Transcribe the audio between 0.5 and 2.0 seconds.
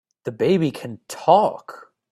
can TALK!